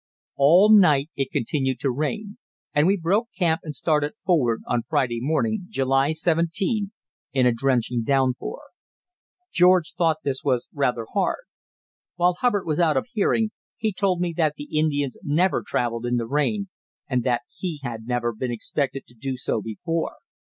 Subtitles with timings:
[0.37, 2.39] All night it continued to rain,
[2.73, 6.91] and we broke camp and started forward on Friday morning, July 17,
[7.33, 8.61] in a drenching downpour.
[9.51, 11.43] George thought this was rather hard.
[12.15, 16.15] While Hubbard was out of hearing, he told me that the Indians never travelled in
[16.15, 16.69] the rain,
[17.07, 20.13] and that he had never been expected to do so before.